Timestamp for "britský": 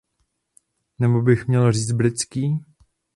1.91-2.65